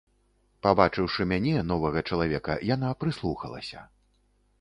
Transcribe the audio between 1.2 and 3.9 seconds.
мяне, новага чалавека, яна прыслухалася.